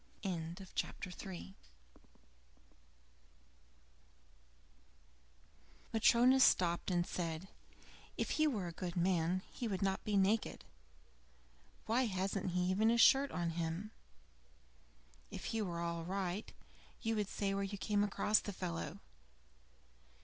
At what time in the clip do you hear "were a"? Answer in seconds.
8.47-8.71